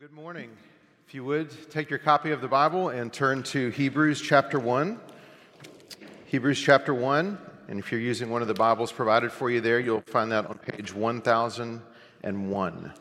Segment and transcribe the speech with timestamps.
[0.00, 0.48] Good morning.
[1.06, 4.98] If you would, take your copy of the Bible and turn to Hebrews chapter 1.
[6.24, 7.38] Hebrews chapter 1.
[7.68, 10.46] And if you're using one of the Bibles provided for you there, you'll find that
[10.46, 12.92] on page 1001.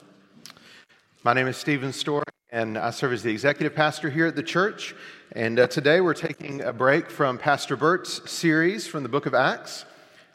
[1.23, 4.44] My name is Stephen Story, and I serve as the executive pastor here at the
[4.44, 4.94] church.
[5.31, 9.34] And uh, today we're taking a break from Pastor Bert's series from the book of
[9.34, 9.86] Acts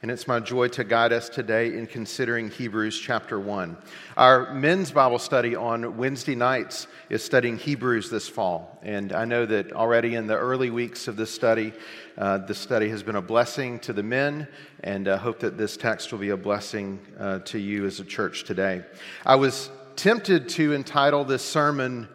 [0.04, 3.74] and it's my joy to guide us today in considering Hebrews chapter 1.
[4.18, 9.46] Our men's Bible study on Wednesday nights is studying Hebrews this fall, and I know
[9.46, 11.72] that already in the early weeks of this study,
[12.18, 14.46] uh, the study has been a blessing to the men,
[14.82, 18.04] and I hope that this text will be a blessing uh, to you as a
[18.04, 18.82] church today.
[19.24, 22.10] I was tempted to entitle this sermon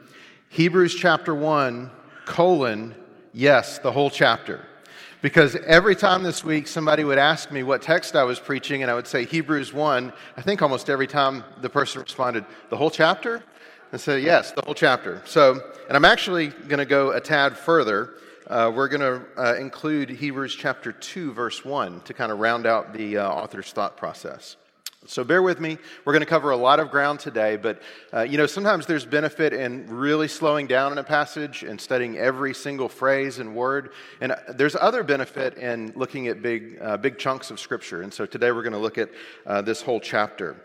[0.50, 1.90] Hebrews chapter 1,
[2.28, 2.94] colon,
[3.34, 4.64] yes, the whole chapter.
[5.22, 8.90] Because every time this week somebody would ask me what text I was preaching, and
[8.90, 12.90] I would say Hebrews 1, I think almost every time the person responded, The whole
[12.90, 13.44] chapter?
[13.92, 15.22] And say, Yes, the whole chapter.
[15.26, 18.12] So, and I'm actually going to go a tad further.
[18.48, 22.66] Uh, we're going to uh, include Hebrews chapter 2, verse 1 to kind of round
[22.66, 24.56] out the uh, author's thought process.
[25.06, 25.78] So bear with me.
[26.04, 27.82] We're going to cover a lot of ground today, but
[28.14, 32.18] uh, you know, sometimes there's benefit in really slowing down in a passage and studying
[32.18, 33.92] every single phrase and word.
[34.20, 38.02] And uh, there's other benefit in looking at big, uh, big chunks of Scripture.
[38.02, 39.10] And so today we're going to look at
[39.46, 40.58] uh, this whole chapter.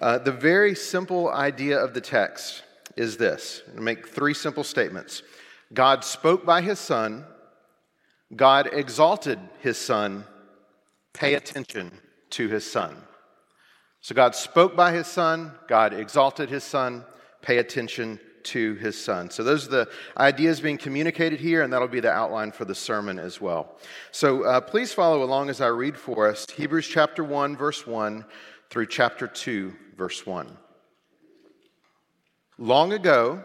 [0.00, 2.62] Uh, the very simple idea of the text
[2.96, 5.22] is this I'll make three simple statements
[5.72, 7.24] God spoke by his Son,
[8.36, 10.24] God exalted his Son,
[11.14, 11.90] pay attention
[12.30, 12.94] to his Son.
[14.00, 17.04] So God spoke by his son, God exalted his son,
[17.42, 19.30] pay attention to his son.
[19.30, 22.74] So those are the ideas being communicated here, and that'll be the outline for the
[22.74, 23.76] sermon as well.
[24.10, 28.24] So uh, please follow along as I read for us Hebrews chapter 1, verse 1
[28.70, 30.56] through chapter 2, verse 1.
[32.58, 33.44] Long ago,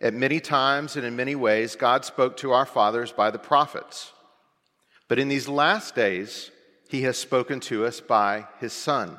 [0.00, 4.12] at many times and in many ways, God spoke to our fathers by the prophets.
[5.08, 6.50] But in these last days,
[6.88, 9.18] he has spoken to us by his Son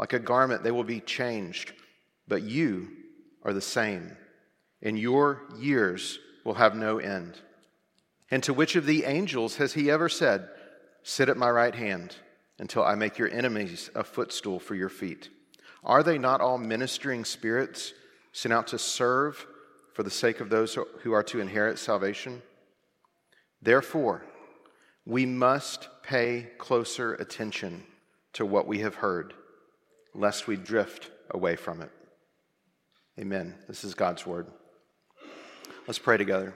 [0.00, 1.74] like a garment, they will be changed.
[2.26, 2.88] But you
[3.44, 4.16] are the same,
[4.80, 7.38] and your years will have no end.
[8.30, 10.48] And to which of the angels has he ever said,
[11.02, 12.16] Sit at my right hand
[12.58, 15.28] until I make your enemies a footstool for your feet?
[15.84, 17.92] Are they not all ministering spirits
[18.32, 19.46] sent out to serve
[19.92, 22.40] for the sake of those who are to inherit salvation?
[23.60, 24.24] Therefore,
[25.04, 27.84] we must pay closer attention
[28.34, 29.34] to what we have heard
[30.14, 31.90] lest we drift away from it.
[33.18, 33.54] Amen.
[33.68, 34.46] This is God's word.
[35.86, 36.54] Let's pray together.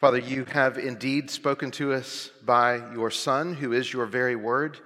[0.00, 4.78] Father, you have indeed spoken to us by your Son, who is your very word.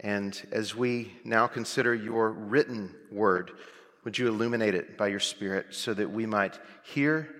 [0.00, 3.52] And as we now consider your written word,
[4.04, 7.34] would you illuminate it by your Spirit so that we might hear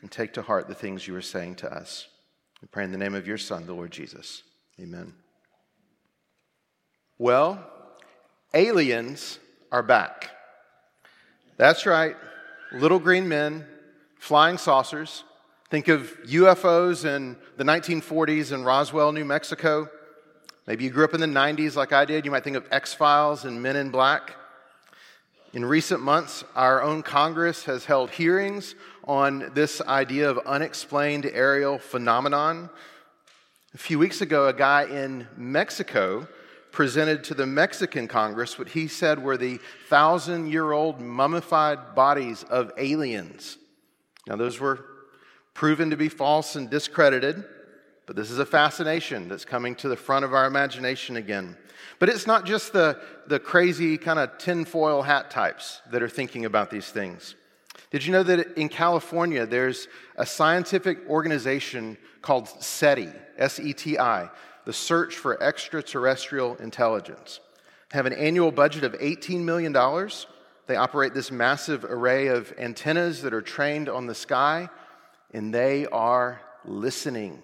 [0.00, 2.06] and take to heart the things you are saying to us?
[2.60, 4.42] We pray in the name of your Son, the Lord Jesus.
[4.80, 5.14] Amen.
[7.18, 7.64] Well,
[8.54, 9.38] aliens
[9.70, 10.30] are back.
[11.56, 12.16] That's right,
[12.72, 13.66] little green men,
[14.18, 15.24] flying saucers.
[15.70, 19.88] Think of UFOs in the 1940s in Roswell, New Mexico.
[20.66, 22.24] Maybe you grew up in the 90s like I did.
[22.24, 24.36] You might think of X Files and Men in Black.
[25.52, 28.74] In recent months, our own Congress has held hearings
[29.06, 32.70] on this idea of unexplained aerial phenomenon.
[33.74, 36.26] A few weeks ago, a guy in Mexico
[36.74, 42.42] presented to the Mexican Congress what he said were the thousand year old mummified bodies
[42.42, 43.56] of aliens.
[44.26, 44.84] Now, those were
[45.54, 47.44] proven to be false and discredited,
[48.06, 51.56] but this is a fascination that's coming to the front of our imagination again.
[52.00, 56.44] But it's not just the, the crazy kind of tinfoil hat types that are thinking
[56.44, 57.36] about these things.
[57.92, 59.86] Did you know that in California there's
[60.16, 64.28] a scientific organization called SETI, S E T I,
[64.64, 67.40] the Search for Extraterrestrial Intelligence?
[67.90, 69.72] They have an annual budget of $18 million.
[70.66, 74.68] They operate this massive array of antennas that are trained on the sky,
[75.32, 77.42] and they are listening.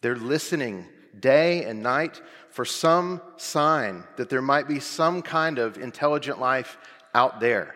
[0.00, 0.86] They're listening
[1.18, 6.76] day and night for some sign that there might be some kind of intelligent life
[7.14, 7.74] out there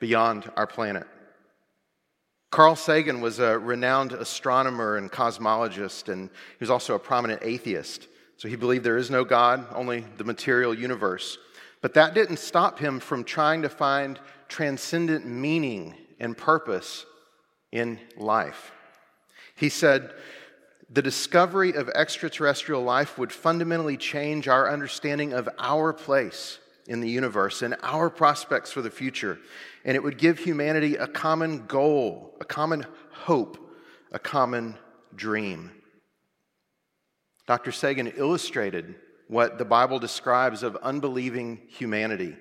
[0.00, 1.06] beyond our planet.
[2.50, 8.08] Carl Sagan was a renowned astronomer and cosmologist, and he was also a prominent atheist.
[8.36, 11.38] So he believed there is no God, only the material universe.
[11.80, 17.04] But that didn't stop him from trying to find transcendent meaning and purpose
[17.72, 18.72] in life.
[19.54, 20.12] He said,
[20.88, 27.08] the discovery of extraterrestrial life would fundamentally change our understanding of our place in the
[27.08, 29.38] universe and our prospects for the future.
[29.86, 33.56] And it would give humanity a common goal, a common hope,
[34.12, 34.76] a common
[35.14, 35.70] dream.
[37.46, 37.70] Dr.
[37.70, 38.96] Sagan illustrated
[39.28, 42.36] what the Bible describes of unbelieving humanity.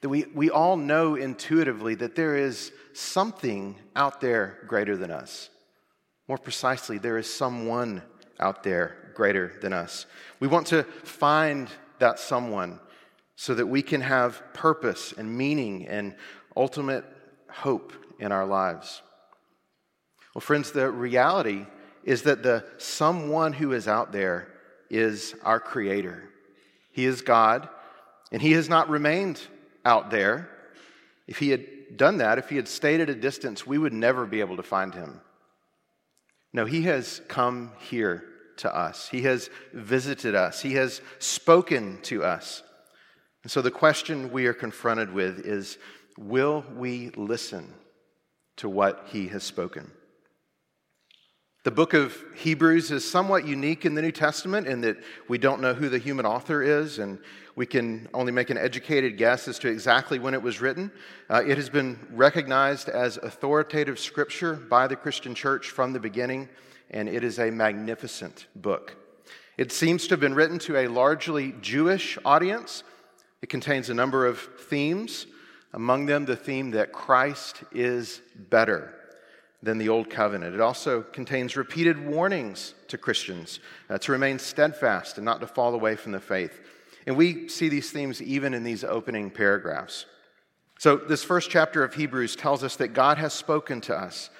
[0.00, 5.50] That we, we all know intuitively that there is something out there greater than us.
[6.28, 8.02] More precisely, there is someone
[8.40, 10.06] out there greater than us.
[10.40, 11.68] We want to find
[12.00, 12.80] that someone
[13.40, 16.16] so that we can have purpose and meaning and
[16.58, 17.04] ultimate
[17.50, 19.00] hope in our lives.
[20.34, 21.64] Well, friends, the reality
[22.04, 24.48] is that the someone who is out there
[24.90, 26.28] is our Creator.
[26.92, 27.68] He is God,
[28.30, 29.40] and He has not remained
[29.84, 30.50] out there.
[31.26, 34.26] If He had done that, if He had stayed at a distance, we would never
[34.26, 35.20] be able to find Him.
[36.52, 38.24] No, he has come here
[38.58, 39.08] to us.
[39.08, 40.62] He has visited us.
[40.62, 42.62] He has spoken to us.
[43.42, 45.78] And so the question we are confronted with is
[46.18, 47.72] will we listen
[48.56, 49.90] to what he has spoken?
[51.64, 54.96] The book of Hebrews is somewhat unique in the New Testament in that
[55.28, 57.18] we don't know who the human author is, and
[57.56, 60.90] we can only make an educated guess as to exactly when it was written.
[61.28, 66.48] Uh, it has been recognized as authoritative scripture by the Christian church from the beginning,
[66.90, 68.96] and it is a magnificent book.
[69.58, 72.84] It seems to have been written to a largely Jewish audience.
[73.42, 75.26] It contains a number of themes,
[75.72, 78.94] among them, the theme that Christ is better
[79.62, 80.54] than the Old Covenant.
[80.54, 83.60] It also contains repeated warnings to Christians
[83.90, 86.60] uh, to remain steadfast and not to fall away from the faith.
[87.06, 90.06] And we see these themes even in these opening paragraphs.
[90.78, 94.30] So, this first chapter of Hebrews tells us that God has spoken to us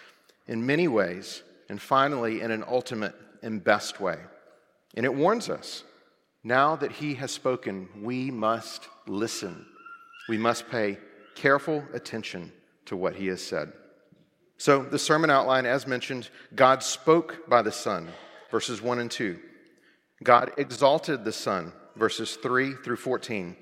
[0.46, 4.18] in many ways, and finally, in an ultimate and best way.
[4.94, 5.82] And it warns us
[6.44, 9.66] now that He has spoken, we must listen.
[10.28, 10.98] We must pay
[11.38, 12.52] careful attention
[12.86, 13.72] to what He has said.
[14.56, 18.08] So, the sermon outline, as mentioned, God spoke by the Son,
[18.50, 19.38] verses 1 and 2.
[20.24, 23.54] God exalted the Son, verses 3 through 14.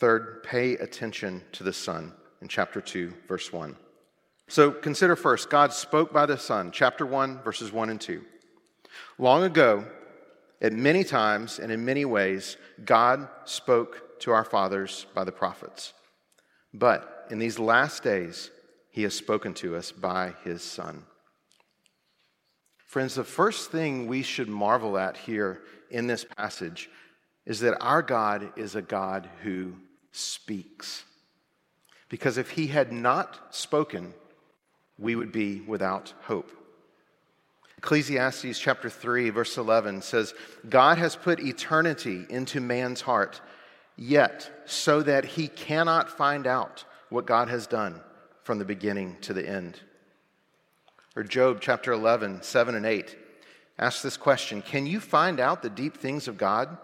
[0.00, 3.76] Third, pay attention to the Son in chapter 2, verse 1.
[4.48, 8.24] So, consider first God spoke by the Son, chapter 1, verses 1 and 2.
[9.18, 9.84] Long ago,
[10.62, 15.92] at many times and in many ways, God spoke to our fathers by the prophets.
[16.74, 18.50] But in these last days,
[18.90, 21.04] he has spoken to us by his Son.
[22.86, 26.90] Friends, the first thing we should marvel at here in this passage
[27.46, 29.74] is that our God is a God who
[30.12, 31.04] speaks.
[32.08, 34.14] Because if he had not spoken,
[34.98, 36.50] we would be without hope.
[37.78, 40.32] Ecclesiastes chapter 3, verse 11 says,
[40.68, 43.40] God has put eternity into man's heart,
[43.96, 48.00] yet so that he cannot find out what God has done
[48.42, 49.80] from the beginning to the end.
[51.16, 53.16] Or Job chapter 11, 7 and 8
[53.78, 56.76] asks this question Can you find out the deep things of God?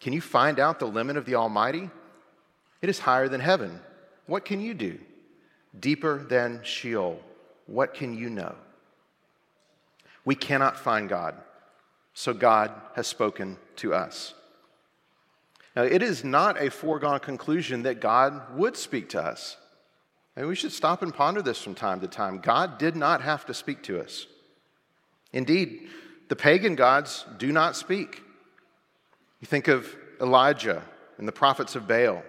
[0.00, 1.90] Can you find out the limit of the Almighty?
[2.82, 3.80] It is higher than heaven.
[4.26, 4.98] What can you do?
[5.78, 7.20] Deeper than Sheol.
[7.66, 8.54] What can you know?
[10.24, 11.34] We cannot find God,
[12.12, 14.34] so God has spoken to us.
[15.76, 19.56] Now, it is not a foregone conclusion that God would speak to us.
[20.36, 22.38] And we should stop and ponder this from time to time.
[22.38, 24.26] God did not have to speak to us.
[25.32, 25.88] Indeed,
[26.28, 28.22] the pagan gods do not speak.
[29.40, 30.82] You think of Elijah
[31.18, 32.22] and the prophets of Baal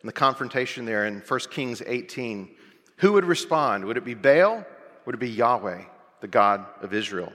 [0.00, 2.50] and the confrontation there in 1 Kings 18.
[2.98, 3.84] Who would respond?
[3.84, 4.64] Would it be Baal?
[5.06, 5.82] Would it be Yahweh,
[6.20, 7.32] the God of Israel?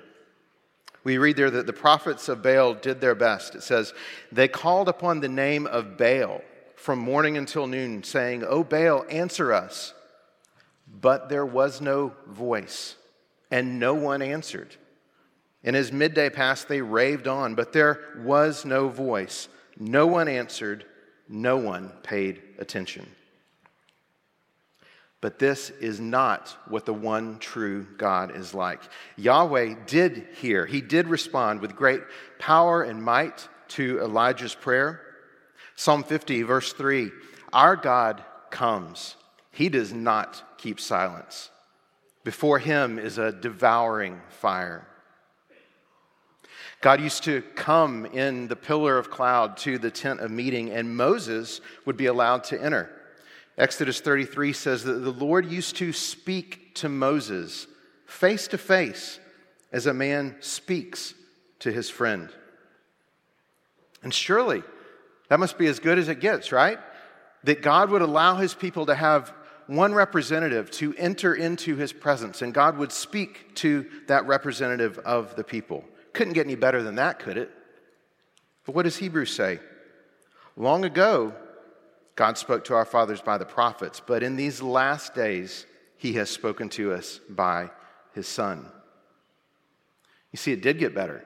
[1.06, 3.54] We read there that the prophets of Baal did their best.
[3.54, 3.94] It says,
[4.32, 6.42] They called upon the name of Baal
[6.76, 9.94] from morning until noon, saying, O Baal, answer us.
[11.00, 12.96] But there was no voice,
[13.52, 14.76] and no one answered.
[15.64, 19.48] And as midday passed, they raved on, but there was no voice.
[19.78, 20.86] No one answered,
[21.30, 23.08] no one paid attention.
[25.22, 28.82] But this is not what the one true God is like.
[29.18, 32.02] Yahweh did hear, he did respond with great
[32.38, 35.02] power and might to Elijah's prayer.
[35.76, 37.12] Psalm 50, verse 3
[37.54, 39.16] Our God comes,
[39.52, 41.50] he does not keep silence.
[42.24, 44.88] Before him is a devouring fire.
[46.82, 50.96] God used to come in the pillar of cloud to the tent of meeting, and
[50.96, 52.90] Moses would be allowed to enter.
[53.58, 57.68] Exodus 33 says that the Lord used to speak to Moses
[58.06, 59.20] face to face
[59.72, 61.14] as a man speaks
[61.60, 62.30] to his friend.
[64.04, 64.64] And surely
[65.30, 66.80] that must be as good as it gets, right?
[67.44, 69.34] That God would allow his people to have
[69.68, 75.36] one representative to enter into his presence, and God would speak to that representative of
[75.36, 75.84] the people.
[76.14, 77.52] Couldn't get any better than that, could it?
[78.66, 79.60] But what does Hebrews say?
[80.56, 81.34] Long ago,
[82.16, 85.66] God spoke to our fathers by the prophets, but in these last days,
[85.98, 87.70] he has spoken to us by
[88.14, 88.66] his Son.
[90.32, 91.24] You see, it did get better.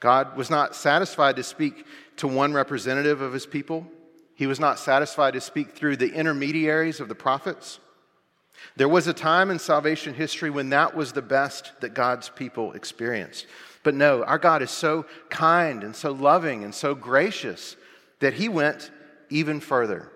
[0.00, 1.86] God was not satisfied to speak
[2.16, 3.86] to one representative of his people,
[4.34, 7.78] he was not satisfied to speak through the intermediaries of the prophets.
[8.76, 12.72] There was a time in salvation history when that was the best that God's people
[12.72, 13.46] experienced.
[13.82, 17.76] But no, our God is so kind and so loving and so gracious
[18.20, 18.90] that he went
[19.32, 20.10] even further.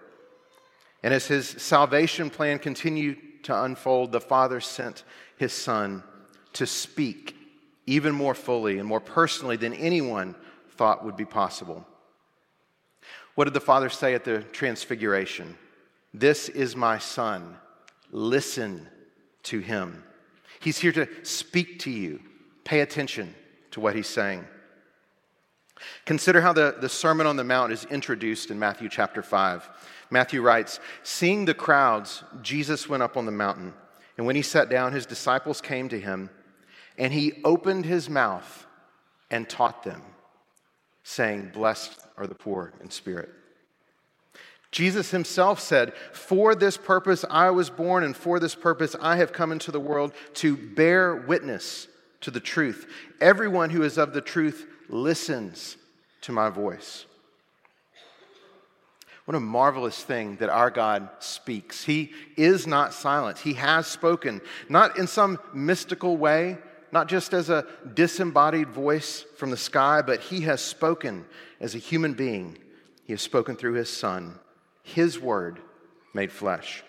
[1.02, 5.04] And as his salvation plan continued to unfold, the Father sent
[5.36, 6.02] his Son
[6.54, 7.36] to speak
[7.86, 10.34] even more fully and more personally than anyone
[10.76, 11.86] thought would be possible.
[13.34, 15.56] What did the Father say at the Transfiguration?
[16.12, 17.56] This is my Son.
[18.10, 18.88] Listen
[19.44, 20.02] to him.
[20.60, 22.20] He's here to speak to you.
[22.64, 23.34] Pay attention
[23.72, 24.44] to what he's saying.
[26.04, 29.68] Consider how the, the Sermon on the Mount is introduced in Matthew chapter 5.
[30.10, 33.74] Matthew writes Seeing the crowds, Jesus went up on the mountain,
[34.16, 36.30] and when he sat down, his disciples came to him,
[36.96, 38.66] and he opened his mouth
[39.30, 40.02] and taught them,
[41.02, 43.30] saying, Blessed are the poor in spirit.
[44.70, 49.32] Jesus himself said, For this purpose I was born, and for this purpose I have
[49.32, 51.88] come into the world to bear witness
[52.22, 52.86] to the truth.
[53.20, 55.76] Everyone who is of the truth listens
[56.22, 57.06] to my voice.
[59.26, 61.84] What a marvelous thing that our God speaks.
[61.84, 63.38] He is not silent.
[63.38, 66.58] He has spoken, not in some mystical way,
[66.92, 71.26] not just as a disembodied voice from the sky, but He has spoken
[71.60, 72.56] as a human being.
[73.04, 74.38] He has spoken through His Son,
[74.84, 75.58] His Word
[76.14, 76.84] made flesh.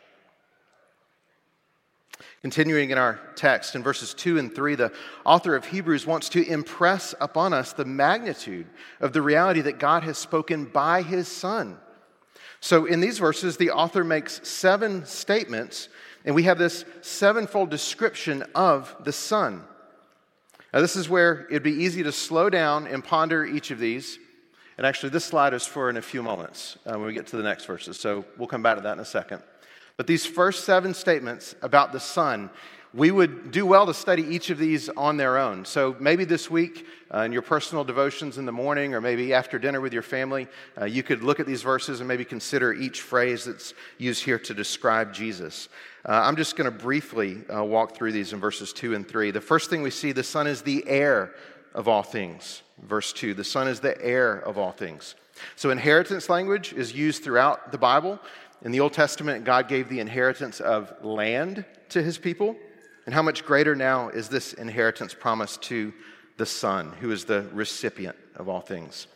[2.41, 4.93] Continuing in our text in verses 2 and 3, the
[5.25, 8.67] author of Hebrews wants to impress upon us the magnitude
[8.99, 11.77] of the reality that God has spoken by his Son.
[12.59, 15.89] So, in these verses, the author makes seven statements,
[16.25, 19.63] and we have this sevenfold description of the Son.
[20.73, 24.19] Now, this is where it'd be easy to slow down and ponder each of these.
[24.77, 27.37] And actually, this slide is for in a few moments uh, when we get to
[27.37, 27.99] the next verses.
[27.99, 29.41] So, we'll come back to that in a second.
[29.97, 32.51] But these first seven statements about the Son,
[32.93, 35.65] we would do well to study each of these on their own.
[35.65, 39.57] So maybe this week, uh, in your personal devotions in the morning, or maybe after
[39.57, 40.47] dinner with your family,
[40.79, 44.37] uh, you could look at these verses and maybe consider each phrase that's used here
[44.37, 45.67] to describe Jesus.
[46.07, 49.31] Uh, I'm just going to briefly uh, walk through these in verses 2 and 3.
[49.31, 51.33] The first thing we see the Son is the heir
[51.73, 52.61] of all things.
[52.83, 55.15] Verse 2 the Son is the heir of all things.
[55.55, 58.19] So, inheritance language is used throughout the Bible.
[58.63, 62.55] In the Old Testament, God gave the inheritance of land to his people.
[63.05, 65.93] And how much greater now is this inheritance promised to
[66.37, 69.07] the Son, who is the recipient of all things?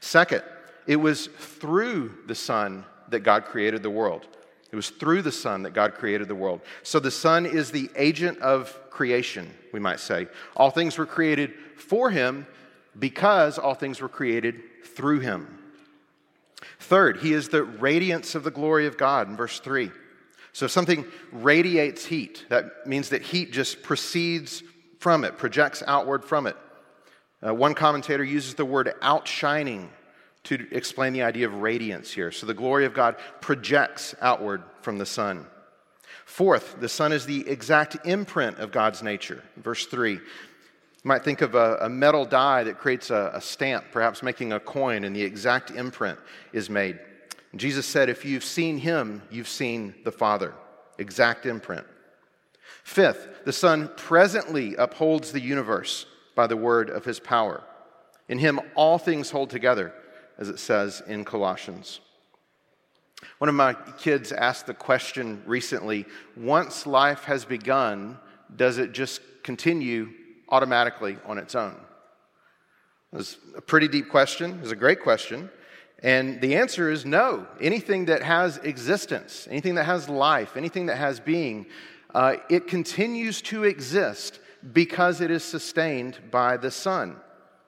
[0.00, 0.42] Second,
[0.86, 4.26] it was through the Son that God created the world.
[4.70, 6.60] It was through the Son that God created the world.
[6.82, 10.28] So the Son is the agent of creation, we might say.
[10.56, 12.46] All things were created for him
[12.98, 15.58] because all things were created through him.
[16.78, 19.90] Third, he is the radiance of the glory of God in verse 3.
[20.52, 24.62] So if something radiates heat, that means that heat just proceeds
[24.98, 26.56] from it, projects outward from it.
[27.46, 29.90] Uh, one commentator uses the word outshining
[30.44, 32.32] to explain the idea of radiance here.
[32.32, 35.46] So the glory of God projects outward from the Son.
[36.24, 39.42] Fourth, the Son is the exact imprint of God's nature.
[39.56, 40.20] Verse 3.
[41.02, 44.52] You might think of a, a metal die that creates a, a stamp, perhaps making
[44.52, 46.18] a coin, and the exact imprint
[46.52, 46.98] is made.
[47.56, 50.52] Jesus said, If you've seen him, you've seen the Father.
[50.98, 51.86] Exact imprint.
[52.84, 56.04] Fifth, the Son presently upholds the universe
[56.34, 57.62] by the word of his power.
[58.28, 59.94] In him, all things hold together,
[60.38, 62.00] as it says in Colossians.
[63.38, 68.18] One of my kids asked the question recently once life has begun,
[68.54, 70.10] does it just continue
[70.50, 71.76] automatically on its own?
[73.12, 74.52] It was a pretty deep question.
[74.52, 75.50] It was a great question.
[76.02, 77.46] And the answer is no.
[77.60, 81.66] Anything that has existence, anything that has life, anything that has being,
[82.14, 84.38] uh, it continues to exist
[84.72, 87.16] because it is sustained by the Son.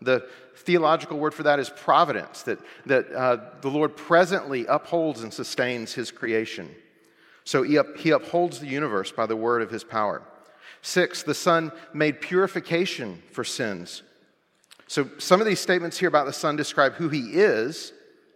[0.01, 5.33] The theological word for that is providence, that, that uh, the Lord presently upholds and
[5.33, 6.75] sustains his creation.
[7.45, 10.23] So he, up, he upholds the universe by the word of his power.
[10.83, 14.03] Six, the Son made purification for sins.
[14.89, 17.93] So some of these statements here about the Son describe who he is,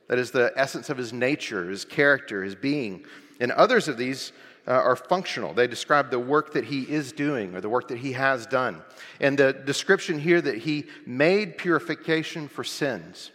[0.09, 3.05] that is the essence of his nature, his character, his being.
[3.41, 4.33] And others of these
[4.67, 5.53] uh, are functional.
[5.53, 8.83] They describe the work that he is doing or the work that he has done.
[9.21, 13.33] And the description here that he made purification for sins.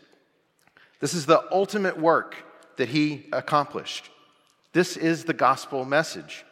[1.00, 2.36] This is the ultimate work
[2.78, 4.10] that he accomplished.
[4.74, 6.46] This is the gospel message.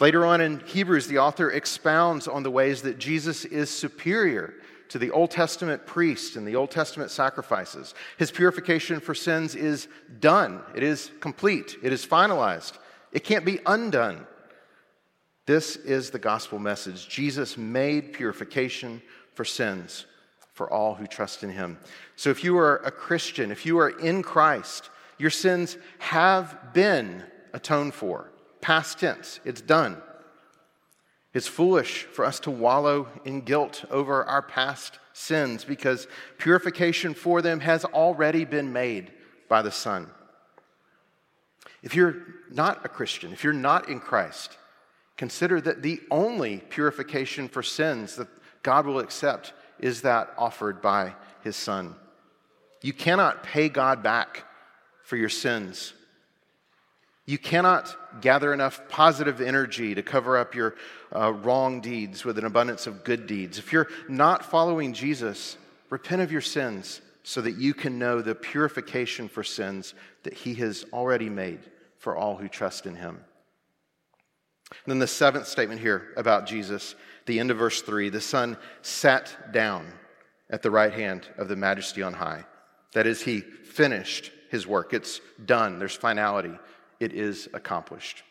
[0.00, 4.54] Later on in Hebrews, the author expounds on the ways that Jesus is superior
[4.88, 7.94] to the Old Testament priests and the Old Testament sacrifices.
[8.16, 9.88] His purification for sins is
[10.20, 12.78] done, it is complete, it is finalized,
[13.12, 14.26] it can't be undone.
[15.46, 17.08] This is the gospel message.
[17.08, 19.00] Jesus made purification
[19.34, 20.04] for sins
[20.52, 21.78] for all who trust in him.
[22.16, 27.22] So if you are a Christian, if you are in Christ, your sins have been
[27.52, 28.30] atoned for.
[28.68, 29.96] Past tense, it's done.
[31.32, 37.40] It's foolish for us to wallow in guilt over our past sins because purification for
[37.40, 39.10] them has already been made
[39.48, 40.10] by the Son.
[41.82, 42.16] If you're
[42.50, 44.58] not a Christian, if you're not in Christ,
[45.16, 48.28] consider that the only purification for sins that
[48.62, 51.94] God will accept is that offered by his Son.
[52.82, 54.44] You cannot pay God back
[55.04, 55.94] for your sins.
[57.28, 60.76] You cannot gather enough positive energy to cover up your
[61.14, 63.58] uh, wrong deeds with an abundance of good deeds.
[63.58, 65.58] If you're not following Jesus,
[65.90, 70.54] repent of your sins so that you can know the purification for sins that he
[70.54, 71.60] has already made
[71.98, 73.22] for all who trust in him.
[74.70, 76.94] And then the seventh statement here about Jesus,
[77.26, 79.86] the end of verse 3 the Son sat down
[80.48, 82.46] at the right hand of the majesty on high.
[82.94, 84.94] That is, he finished his work.
[84.94, 86.58] It's done, there's finality
[87.00, 88.22] it is accomplished.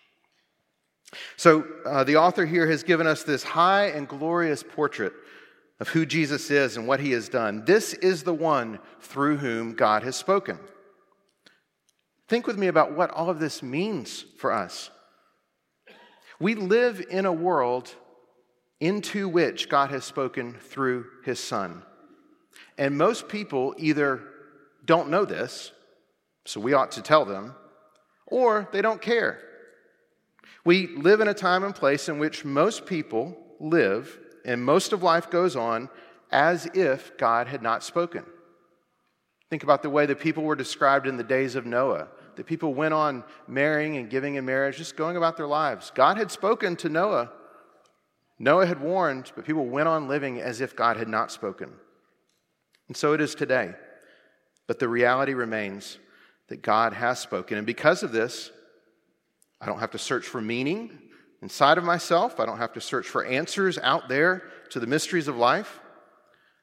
[1.38, 5.14] So, uh, the author here has given us this high and glorious portrait
[5.80, 7.64] of who Jesus is and what he has done.
[7.66, 10.60] This is the one through whom God has spoken.
[12.28, 14.90] Think with me about what all of this means for us.
[16.40, 17.94] We live in a world
[18.80, 21.84] into which God has spoken through his Son.
[22.78, 24.22] And most people either
[24.86, 25.72] don't know this,
[26.46, 27.56] so we ought to tell them,
[28.28, 29.40] or they don't care.
[30.64, 35.04] We live in a time and place in which most people live and most of
[35.04, 35.90] life goes on
[36.32, 38.26] as if God had not spoken.
[39.50, 42.10] Think about the way that people were described in the days of Noah.
[42.36, 45.92] The people went on marrying and giving in marriage, just going about their lives.
[45.96, 47.32] God had spoken to Noah.
[48.40, 51.72] Noah had warned, but people went on living as if God had not spoken.
[52.88, 53.74] And so it is today.
[54.68, 55.98] But the reality remains
[56.50, 57.58] that God has spoken.
[57.58, 58.52] And because of this,
[59.60, 60.98] I don't have to search for meaning
[61.42, 62.40] inside of myself.
[62.40, 65.80] I don't have to search for answers out there to the mysteries of life.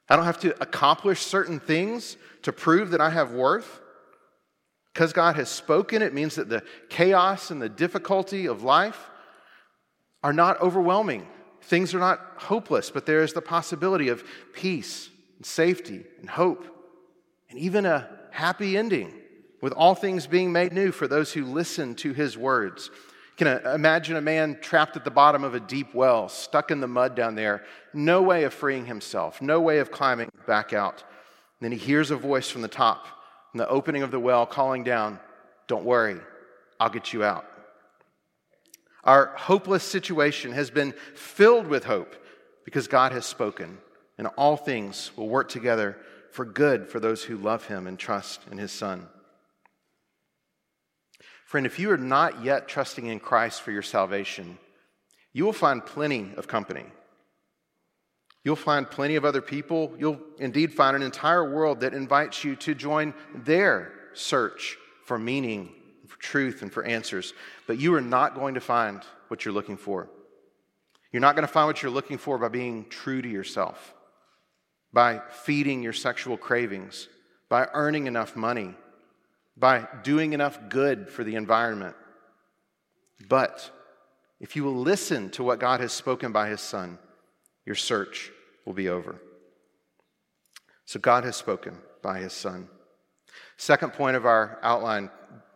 [0.09, 3.81] I don't have to accomplish certain things to prove that I have worth.
[4.92, 9.11] Because God has spoken, it means that the chaos and the difficulty of life
[10.23, 11.27] are not overwhelming.
[11.62, 16.64] Things are not hopeless, but there is the possibility of peace and safety and hope
[17.51, 19.12] and even a happy ending
[19.64, 22.90] with all things being made new for those who listen to his words.
[23.38, 26.81] You can imagine a man trapped at the bottom of a deep well, stuck in
[26.81, 31.03] the mud down there, no way of freeing himself, no way of climbing back out.
[31.03, 33.07] And then he hears a voice from the top
[33.55, 35.18] in the opening of the well, calling down,
[35.66, 36.20] Don't worry,
[36.79, 37.46] I'll get you out.
[39.03, 42.14] Our hopeless situation has been filled with hope
[42.66, 43.79] because God has spoken,
[44.18, 45.96] and all things will work together
[46.33, 49.09] for good for those who love Him and trust in His Son.
[51.54, 54.58] Friend, if you are not yet trusting in Christ for your salvation,
[55.32, 56.84] you will find plenty of company.
[58.42, 59.94] You'll find plenty of other people.
[59.96, 65.72] You'll indeed find an entire world that invites you to join their search for meaning,
[66.08, 67.34] for truth, and for answers.
[67.68, 70.08] But you are not going to find what you're looking for.
[71.12, 73.94] You're not going to find what you're looking for by being true to yourself,
[74.92, 77.06] by feeding your sexual cravings,
[77.48, 78.74] by earning enough money,
[79.56, 81.94] by doing enough good for the environment.
[83.28, 83.70] But
[84.40, 86.98] if you will listen to what God has spoken by His Son,
[87.64, 88.32] your search
[88.64, 89.20] will be over.
[90.84, 92.68] So God has spoken by His Son.
[93.56, 95.10] Second point of our outline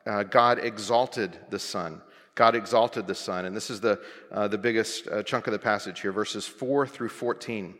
[0.06, 2.00] uh, God exalted the Son.
[2.34, 3.44] God exalted the Son.
[3.44, 4.00] And this is the,
[4.32, 7.74] uh, the biggest uh, chunk of the passage here, verses 4 through 14.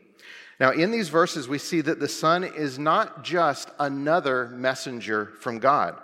[0.61, 5.59] Now, in these verses, we see that the Son is not just another messenger from
[5.59, 5.97] God,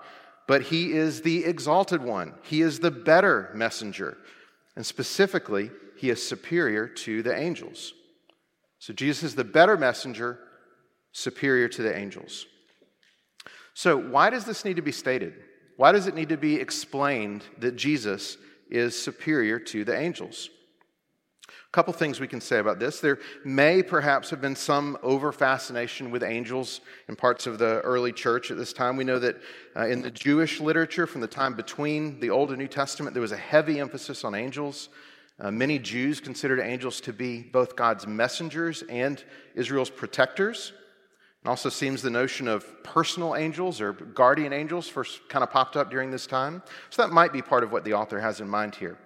[0.47, 2.35] but he is the exalted one.
[2.43, 4.17] He is the better messenger.
[4.77, 7.95] And specifically, he is superior to the angels.
[8.79, 10.39] So, Jesus is the better messenger,
[11.13, 12.47] superior to the angels.
[13.73, 15.35] So, why does this need to be stated?
[15.77, 18.37] Why does it need to be explained that Jesus
[18.71, 20.49] is superior to the angels?
[21.75, 23.01] Couple things we can say about this.
[23.01, 28.13] There may perhaps have been some over fascination with angels in parts of the early
[28.13, 28.97] church at this time.
[28.97, 29.39] We know that
[29.75, 33.21] uh, in the Jewish literature from the time between the Old and New Testament, there
[33.21, 34.89] was a heavy emphasis on angels.
[35.41, 39.21] Uh, many Jews considered angels to be both God's messengers and
[39.57, 40.73] Israel's protectors.
[41.45, 45.77] It also seems the notion of personal angels or guardian angels first kind of popped
[45.77, 46.63] up during this time.
[46.91, 48.97] So that might be part of what the author has in mind here.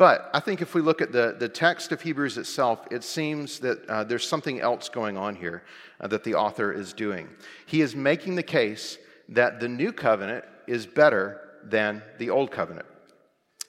[0.00, 3.58] But I think if we look at the, the text of Hebrews itself, it seems
[3.58, 5.62] that uh, there's something else going on here
[6.00, 7.28] uh, that the author is doing.
[7.66, 8.96] He is making the case
[9.28, 12.86] that the new covenant is better than the old covenant.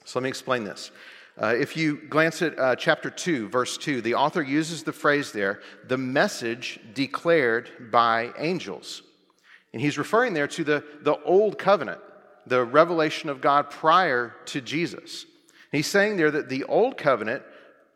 [0.06, 0.90] So let me explain this.
[1.38, 5.32] Uh, if you glance at uh, chapter 2, verse 2, the author uses the phrase
[5.32, 9.02] there, the message declared by angels.
[9.74, 12.00] And he's referring there to the, the old covenant,
[12.46, 15.26] the revelation of God prior to Jesus.
[15.72, 17.42] He's saying there that the old covenant,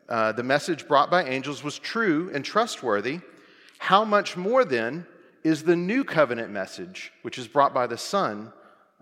[0.09, 3.19] uh, the message brought by angels, was true and trustworthy.
[3.77, 5.05] How much more then
[5.43, 8.51] is the new covenant message, which is brought by the Son,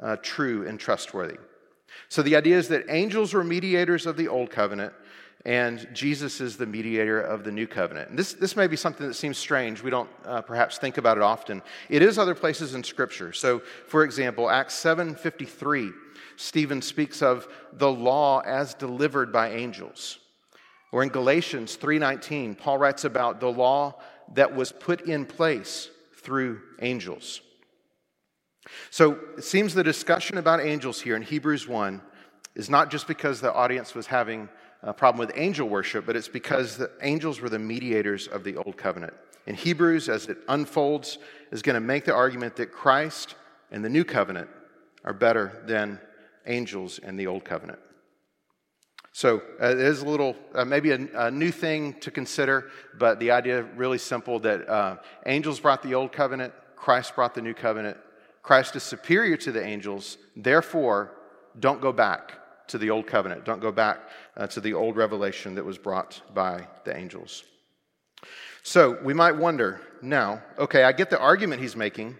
[0.02, 1.38] uh, true and trustworthy?
[2.10, 4.94] So the idea is that angels were mediators of the old covenant,
[5.46, 8.10] and Jesus is the mediator of the new covenant.
[8.10, 9.82] And this, this may be something that seems strange.
[9.82, 11.62] We don't uh, perhaps think about it often.
[11.88, 13.32] It is other places in Scripture.
[13.32, 15.94] So, for example, Acts 7:53
[16.36, 20.20] Stephen speaks of the law as delivered by angels.
[20.92, 24.02] Or in Galatians 3:19, Paul writes about the law
[24.34, 27.42] that was put in place through angels.
[28.90, 32.02] So it seems the discussion about angels here in Hebrews 1
[32.56, 34.50] is not just because the audience was having
[34.82, 38.56] a problem with angel worship, but it's because the angels were the mediators of the
[38.56, 39.14] old covenant.
[39.46, 41.18] In Hebrews, as it unfolds,
[41.52, 43.36] is going to make the argument that Christ
[43.72, 44.50] and the new covenant
[45.04, 46.00] are better than
[46.48, 47.80] angels in the Old Covenant.
[49.12, 53.18] So uh, it is a little, uh, maybe a, a, new thing to consider, but
[53.20, 57.54] the idea really simple that uh, angels brought the Old Covenant, Christ brought the New
[57.54, 57.98] Covenant.
[58.44, 61.14] Christ is superior to the angels, therefore,
[61.60, 62.34] don't go back
[62.68, 63.46] to the Old Covenant.
[63.46, 64.00] Don't go back
[64.36, 67.44] uh, to the old revelation that was brought by the angels.
[68.64, 72.18] So we might wonder now, okay, I get the argument he's making.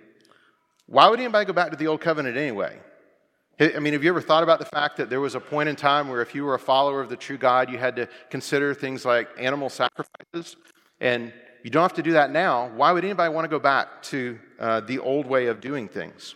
[0.86, 2.80] Why would anybody go back to the Old Covenant anyway?
[3.58, 5.78] I mean, have you ever thought about the fact that there was a point in
[5.78, 8.74] time where if you were a follower of the true God, you had to consider
[8.74, 10.58] things like animal sacrifices?
[11.00, 11.32] And
[11.64, 12.70] you don't have to do that now.
[12.76, 16.36] Why would anybody want to go back to uh, the old way of doing things?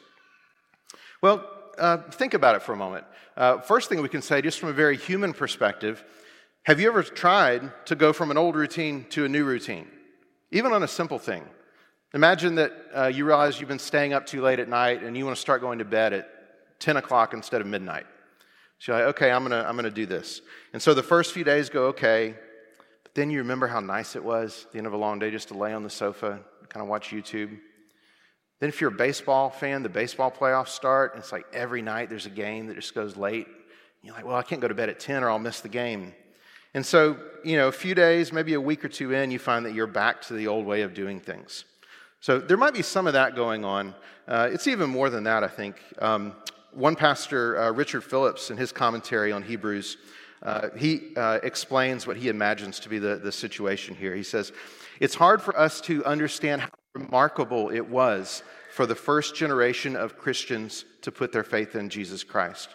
[1.22, 1.46] Well,
[1.78, 3.04] uh, think about it for a moment.
[3.36, 6.04] Uh, first thing we can say, just from a very human perspective,
[6.64, 9.88] have you ever tried to go from an old routine to a new routine?
[10.52, 11.44] Even on a simple thing.
[12.14, 15.26] Imagine that uh, you realize you've been staying up too late at night and you
[15.26, 16.39] want to start going to bed at
[16.80, 18.06] 10 o'clock instead of midnight.
[18.78, 20.42] She's like, okay, I'm gonna, I'm gonna do this.
[20.74, 22.34] And so the first few days go okay,
[23.04, 25.50] but then you remember how nice it was the end of a long day just
[25.50, 26.40] to lay on the sofa,
[26.70, 27.58] kind of watch YouTube.
[28.60, 32.10] Then if you're a baseball fan, the baseball playoffs start, and it's like every night
[32.10, 33.48] there's a game that just goes late.
[34.02, 36.14] You're like, well, I can't go to bed at 10 or I'll miss the game.
[36.74, 39.66] And so, you know, a few days, maybe a week or two in, you find
[39.66, 41.66] that you're back to the old way of doing things.
[42.22, 43.96] So there might be some of that going on.
[44.28, 45.82] Uh, it's even more than that, I think.
[46.00, 46.36] Um,
[46.80, 49.98] one pastor, uh, Richard Phillips, in his commentary on Hebrews,
[50.42, 54.16] uh, he uh, explains what he imagines to be the, the situation here.
[54.16, 54.54] He says,
[55.02, 60.18] It's hard for us to understand how remarkable it was for the first generation of
[60.18, 62.70] Christians to put their faith in Jesus Christ.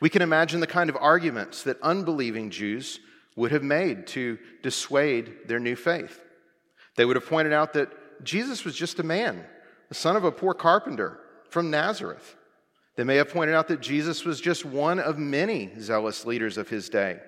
[0.00, 3.00] We can imagine the kind of arguments that unbelieving Jews
[3.34, 6.22] would have made to dissuade their new faith.
[6.94, 9.44] They would have pointed out that Jesus was just a man,
[9.88, 12.36] the son of a poor carpenter from Nazareth.
[13.00, 16.68] They may have pointed out that Jesus was just one of many zealous leaders of
[16.68, 17.18] his day.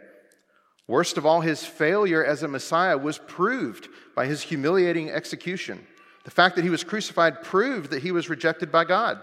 [0.87, 5.87] Worst of all, his failure as a Messiah was proved by his humiliating execution.
[6.25, 9.23] The fact that he was crucified proved that he was rejected by God.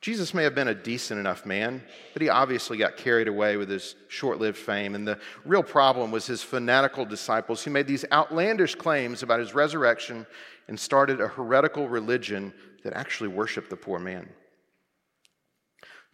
[0.00, 3.68] Jesus may have been a decent enough man, but he obviously got carried away with
[3.68, 4.96] his short lived fame.
[4.96, 9.54] And the real problem was his fanatical disciples who made these outlandish claims about his
[9.54, 10.26] resurrection
[10.66, 14.28] and started a heretical religion that actually worshiped the poor man.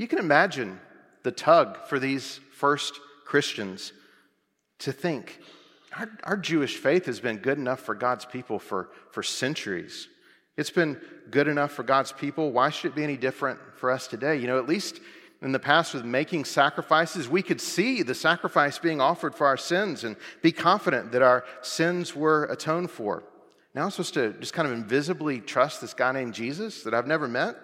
[0.00, 0.80] You can imagine
[1.24, 3.92] the tug for these first Christians
[4.78, 5.38] to think
[5.94, 10.08] our, our Jewish faith has been good enough for God's people for, for centuries.
[10.56, 10.98] It's been
[11.30, 12.50] good enough for God's people.
[12.50, 14.36] Why should it be any different for us today?
[14.36, 15.00] You know, at least
[15.42, 19.58] in the past with making sacrifices, we could see the sacrifice being offered for our
[19.58, 23.22] sins and be confident that our sins were atoned for.
[23.74, 27.06] Now I'm supposed to just kind of invisibly trust this guy named Jesus that I've
[27.06, 27.58] never met?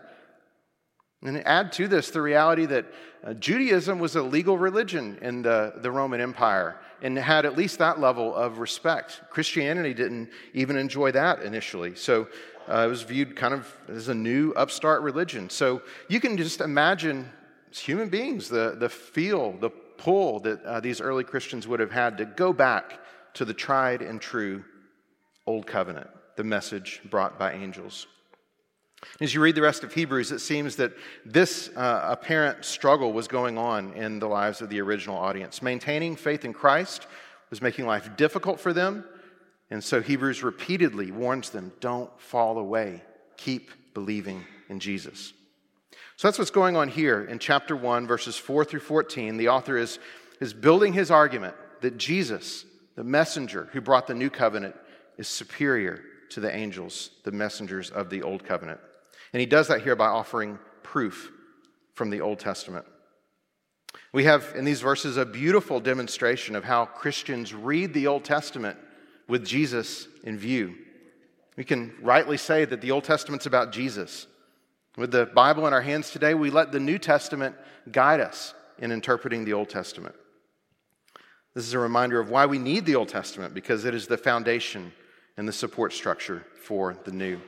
[1.23, 2.87] And add to this the reality that
[3.25, 7.79] uh, Judaism was a legal religion in the, the Roman Empire and had at least
[7.79, 9.23] that level of respect.
[9.31, 11.95] Christianity didn't even enjoy that initially.
[11.95, 12.29] So
[12.69, 15.51] uh, it was viewed kind of as a new upstart religion.
[15.51, 17.29] So you can just imagine
[17.71, 21.93] as human beings the, the feel, the pull that uh, these early Christians would have
[21.93, 23.01] had to go back
[23.35, 24.65] to the tried and true
[25.47, 28.07] Old Covenant, the message brought by angels.
[29.21, 30.93] As you read the rest of Hebrews, it seems that
[31.25, 35.63] this uh, apparent struggle was going on in the lives of the original audience.
[35.63, 37.07] Maintaining faith in Christ
[37.51, 39.05] was making life difficult for them,
[39.71, 43.03] and so Hebrews repeatedly warns them don't fall away,
[43.37, 45.33] keep believing in Jesus.
[46.17, 49.37] So that's what's going on here in chapter 1, verses 4 through 14.
[49.37, 49.99] The author is,
[50.41, 54.75] is building his argument that Jesus, the messenger who brought the new covenant,
[55.19, 58.81] is superior to the angels, the messengers of the old covenant.
[59.33, 61.31] And he does that here by offering proof
[61.95, 62.87] from the Old Testament.
[64.13, 68.79] We have in these verses a beautiful demonstration of how Christians read the Old Testament
[69.29, 70.75] with Jesus in view.
[71.57, 74.27] We can rightly say that the Old Testament's about Jesus.
[74.97, 77.57] With the Bible in our hands today, we let the New Testament
[77.91, 80.15] guide us in interpreting the Old Testament.
[81.55, 84.19] This is a reminder of why we need the Old Testament, because it is the
[84.19, 84.93] foundation
[85.37, 87.41] and the support structure for the New.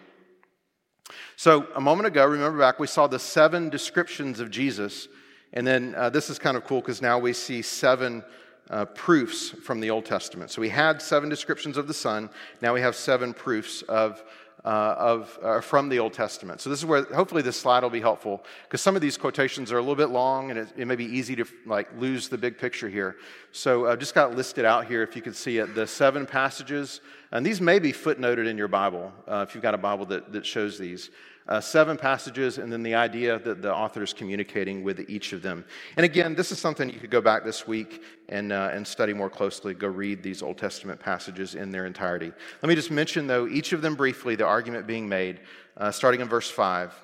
[1.37, 5.09] So, a moment ago, remember back, we saw the seven descriptions of Jesus.
[5.53, 8.23] And then uh, this is kind of cool because now we see seven
[8.71, 10.51] uh, proofs from the Old Testament.
[10.51, 12.29] So we had seven descriptions of the Son.
[12.61, 14.23] Now we have seven proofs of,
[14.65, 16.61] uh, of, uh, from the Old Testament.
[16.61, 19.71] So this is where hopefully this slide will be helpful because some of these quotations
[19.71, 22.39] are a little bit long and it, it may be easy to like lose the
[22.39, 23.17] big picture here.
[23.53, 25.75] So I uh, just got listed out here if you could see it.
[25.75, 29.75] The seven passages, and these may be footnoted in your Bible uh, if you've got
[29.75, 31.11] a Bible that, that shows these
[31.49, 35.41] uh, seven passages, and then the idea that the author is communicating with each of
[35.41, 35.65] them.
[35.97, 39.15] And again, this is something you could go back this week and, uh, and study
[39.15, 39.73] more closely.
[39.73, 42.33] Go read these Old Testament passages in their entirety.
[42.63, 45.41] Let me just mention, though, each of them briefly, the argument being made,
[45.79, 46.95] uh, starting in verse 5.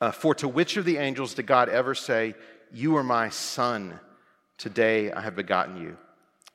[0.00, 2.34] Uh, For to which of the angels did God ever say,
[2.72, 4.00] You are my son,
[4.58, 5.96] today I have begotten you?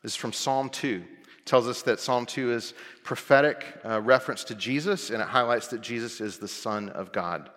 [0.03, 1.03] This is from Psalm 2
[1.47, 5.81] tells us that Psalm 2 is prophetic uh, reference to Jesus, and it highlights that
[5.81, 7.49] Jesus is the Son of God.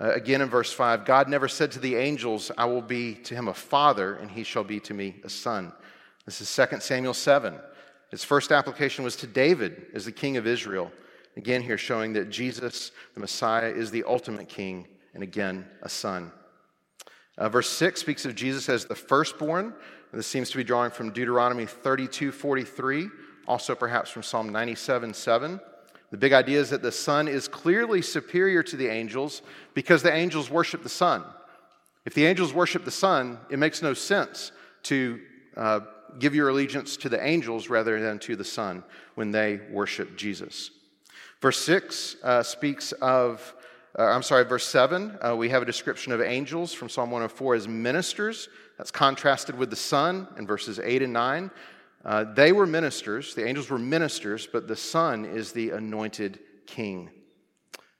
[0.00, 3.34] Uh, again in verse 5, God never said to the angels, I will be to
[3.34, 5.72] him a father, and he shall be to me a son.
[6.24, 7.58] This is 2 Samuel 7.
[8.10, 10.90] His first application was to David as the king of Israel.
[11.36, 16.32] Again, here showing that Jesus, the Messiah, is the ultimate king, and again, a son.
[17.36, 19.74] Uh, verse 6 speaks of Jesus as the firstborn.
[20.12, 23.08] This seems to be drawing from Deuteronomy 32 43,
[23.46, 25.60] also perhaps from Psalm 97 7.
[26.10, 29.42] The big idea is that the Son is clearly superior to the angels
[29.74, 31.24] because the angels worship the Son.
[32.04, 34.50] If the angels worship the Son, it makes no sense
[34.84, 35.20] to
[35.56, 35.80] uh,
[36.18, 38.82] give your allegiance to the angels rather than to the Son
[39.14, 40.72] when they worship Jesus.
[41.40, 43.54] Verse 6 uh, speaks of,
[43.98, 47.56] uh, I'm sorry, verse 7, uh, we have a description of angels from Psalm 104
[47.56, 48.48] as ministers
[48.78, 51.50] that's contrasted with the Son in verses 8 and 9.
[52.04, 57.10] Uh, they were ministers, the angels were ministers, but the Son is the anointed king.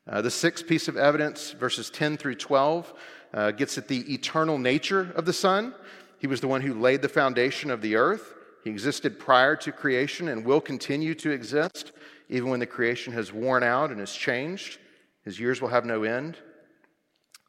[0.08, 2.94] Uh, the sixth piece of evidence, verses 10 through 12,
[3.34, 5.74] uh, gets at the eternal nature of the Son.
[6.18, 8.34] He was the one who laid the foundation of the earth.
[8.62, 11.92] He existed prior to creation and will continue to exist
[12.28, 14.78] even when the creation has worn out and has changed.
[15.24, 16.36] His years will have no end.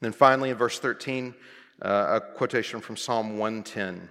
[0.01, 1.33] then finally, in verse 13,
[1.81, 4.09] uh, a quotation from Psalm 110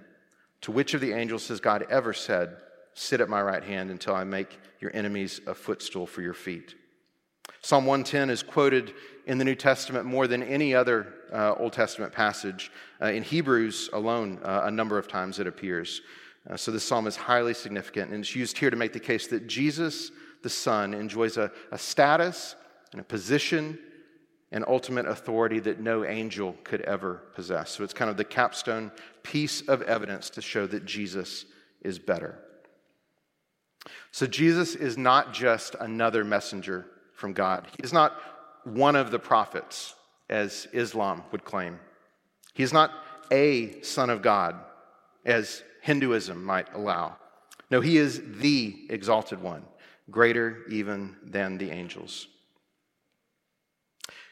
[0.61, 2.57] To which of the angels has God ever said,
[2.93, 6.75] Sit at my right hand until I make your enemies a footstool for your feet?
[7.61, 8.93] Psalm 110 is quoted
[9.27, 12.71] in the New Testament more than any other uh, Old Testament passage.
[13.01, 16.01] Uh, in Hebrews alone, uh, a number of times it appears.
[16.49, 19.27] Uh, so this psalm is highly significant, and it's used here to make the case
[19.27, 22.55] that Jesus, the Son, enjoys a, a status
[22.91, 23.77] and a position
[24.51, 27.71] and ultimate authority that no angel could ever possess.
[27.71, 28.91] So it's kind of the capstone
[29.23, 31.45] piece of evidence to show that Jesus
[31.81, 32.39] is better.
[34.11, 38.19] So Jesus is not just another messenger from God, He's not
[38.63, 39.95] one of the prophets,
[40.29, 41.79] as Islam would claim.
[42.53, 42.91] He's not
[43.31, 44.55] a son of God,
[45.25, 47.17] as Hinduism might allow.
[47.69, 49.63] No, he is the exalted one,
[50.09, 52.27] greater even than the angels.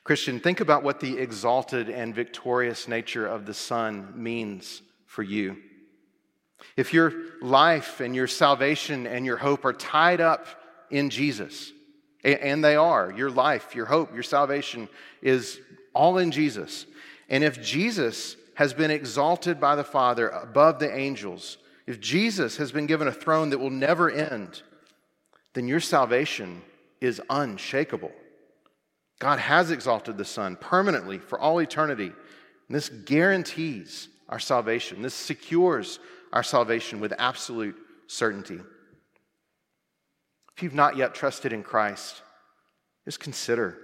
[0.10, 5.58] Christian, think about what the exalted and victorious nature of the Son means for you.
[6.76, 10.48] If your life and your salvation and your hope are tied up
[10.90, 11.72] in Jesus,
[12.24, 14.90] and they are, your life, your hope, your salvation
[15.22, 15.60] is
[15.94, 16.88] all in Jesus.
[17.30, 22.72] And if Jesus has been exalted by the Father above the angels, if Jesus has
[22.72, 24.64] been given a throne that will never end,
[25.54, 26.64] then your salvation
[27.00, 28.12] is unshakable.
[29.20, 32.06] God has exalted the Son permanently for all eternity.
[32.06, 35.02] And this guarantees our salvation.
[35.02, 36.00] This secures
[36.32, 37.76] our salvation with absolute
[38.08, 38.60] certainty.
[40.56, 42.22] If you've not yet trusted in Christ,
[43.06, 43.78] just consider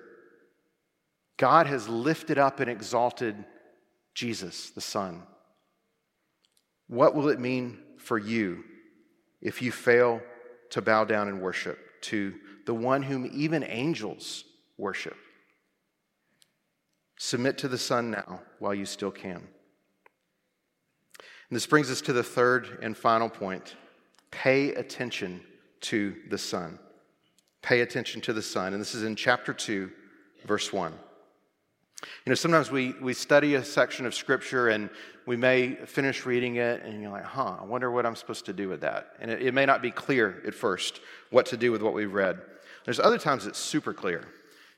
[1.38, 3.36] God has lifted up and exalted
[4.13, 5.24] Jesus, the Son.
[6.88, 8.63] What will it mean for you
[9.41, 10.21] if you fail
[10.69, 14.45] to bow down and worship to the one whom even angels
[14.78, 15.17] worship?
[17.17, 19.47] Submit to the Son now while you still can.
[21.49, 23.75] And this brings us to the third and final point
[24.32, 25.41] pay attention
[25.82, 26.78] to the Son.
[27.62, 28.73] Pay attention to the Son.
[28.73, 29.89] And this is in chapter 2,
[30.45, 30.91] verse 1.
[32.01, 34.89] You know, sometimes we, we study a section of Scripture and
[35.25, 38.54] we may finish reading it and you're like, huh, I wonder what I'm supposed to
[38.54, 39.13] do with that.
[39.19, 40.99] And it, it may not be clear at first
[41.30, 42.41] what to do with what we've read.
[42.84, 44.28] There's other times it's super clear.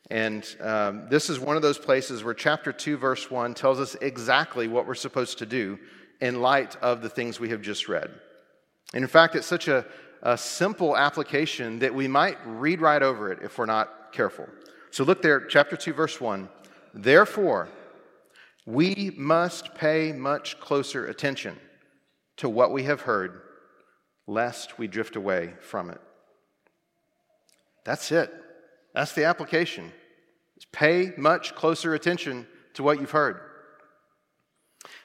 [0.09, 3.95] And um, this is one of those places where chapter 2, verse 1 tells us
[3.95, 5.77] exactly what we're supposed to do
[6.21, 8.09] in light of the things we have just read.
[8.93, 9.85] And in fact, it's such a,
[10.23, 14.47] a simple application that we might read right over it if we're not careful.
[14.91, 16.47] So look there, chapter 2, verse 1.
[16.93, 17.67] Therefore,
[18.65, 21.57] we must pay much closer attention
[22.37, 23.41] to what we have heard,
[24.25, 25.99] lest we drift away from it.
[27.83, 28.33] That's it.
[28.97, 29.91] That's the application.
[30.57, 33.39] Is pay much closer attention to what you've heard.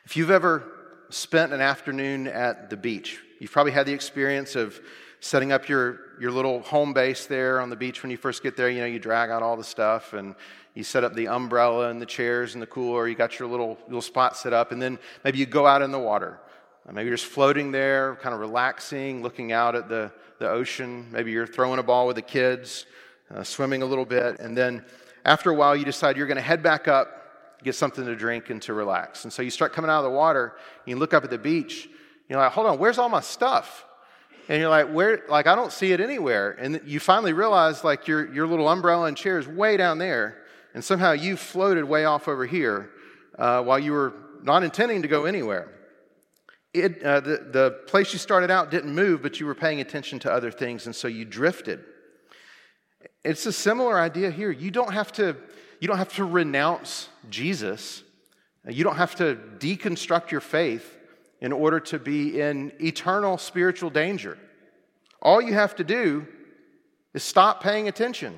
[0.07, 0.67] If you've ever
[1.11, 4.81] spent an afternoon at the beach, you've probably had the experience of
[5.21, 8.57] setting up your, your little home base there on the beach when you first get
[8.57, 8.71] there.
[8.71, 10.37] You know, you drag out all the stuff and
[10.73, 13.07] you set up the umbrella and the chairs and the cooler.
[13.07, 15.91] You got your little, little spot set up, and then maybe you go out in
[15.91, 16.41] the water.
[16.89, 21.09] Uh, maybe you're just floating there, kind of relaxing, looking out at the, the ocean.
[21.13, 22.87] Maybe you're throwing a ball with the kids
[23.35, 24.85] uh, swimming a little bit, and then
[25.25, 27.09] after a while, you decide you're going to head back up,
[27.63, 29.25] get something to drink, and to relax.
[29.25, 31.89] And so you start coming out of the water, you look up at the beach,
[32.29, 33.85] you're like, hold on, where's all my stuff?
[34.49, 35.23] And you're like, where?
[35.29, 36.51] Like, I don't see it anywhere.
[36.59, 40.43] And you finally realize, like, your, your little umbrella and chair is way down there,
[40.75, 42.91] and somehow you floated way off over here
[43.39, 45.71] uh, while you were not intending to go anywhere.
[46.75, 50.19] It, uh, the, the place you started out didn't move, but you were paying attention
[50.21, 51.85] to other things, and so you drifted.
[53.25, 54.51] It's a similar idea here.
[54.51, 55.37] You don't have to,
[55.81, 58.03] you don't have to renounce Jesus.
[58.69, 60.97] You don't have to deconstruct your faith
[61.41, 64.39] in order to be in eternal spiritual danger.
[65.21, 66.27] All you have to do
[67.15, 68.35] is stop paying attention.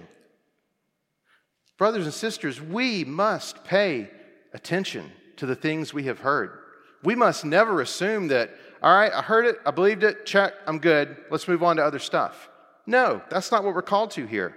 [1.77, 4.09] Brothers and sisters, we must pay
[4.53, 6.59] attention to the things we have heard.
[7.03, 8.51] We must never assume that,
[8.83, 11.85] all right, I heard it, I believed it, check, I'm good, let's move on to
[11.85, 12.49] other stuff.
[12.87, 14.55] No, that's not what we're called to here.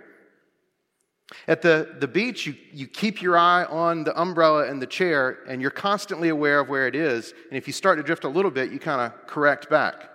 [1.48, 5.40] At the, the beach, you, you keep your eye on the umbrella and the chair,
[5.48, 7.34] and you're constantly aware of where it is.
[7.50, 10.10] And if you start to drift a little bit, you kind of correct back.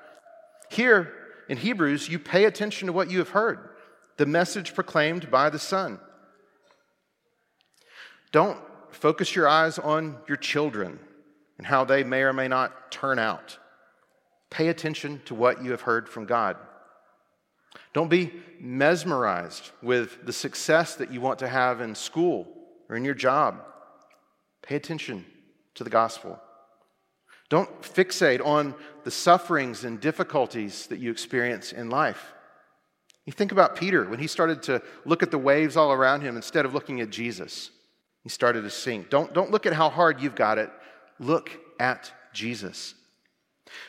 [0.70, 1.12] Here
[1.48, 3.68] in Hebrews, you pay attention to what you have heard.
[4.16, 5.98] the message proclaimed by the Son.
[8.30, 8.58] Don't
[8.90, 10.98] focus your eyes on your children
[11.58, 13.58] and how they may or may not turn out.
[14.50, 16.56] Pay attention to what you have heard from God.
[17.92, 22.46] Don't be mesmerized with the success that you want to have in school
[22.88, 23.62] or in your job.
[24.62, 25.24] Pay attention
[25.74, 26.40] to the gospel.
[27.48, 32.32] Don't fixate on the sufferings and difficulties that you experience in life.
[33.26, 36.36] You think about Peter when he started to look at the waves all around him
[36.36, 37.70] instead of looking at Jesus.
[38.22, 39.10] He started to sink.
[39.10, 40.70] Don't, don't look at how hard you've got it,
[41.18, 42.94] look at Jesus.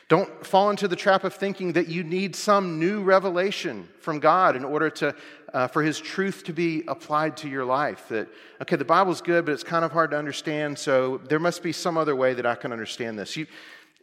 [0.07, 4.55] Don't fall into the trap of thinking that you need some new revelation from God
[4.55, 5.15] in order to,
[5.53, 8.07] uh, for His truth to be applied to your life.
[8.09, 8.27] That,
[8.61, 11.71] okay, the Bible's good, but it's kind of hard to understand, so there must be
[11.71, 13.35] some other way that I can understand this.
[13.35, 13.47] You,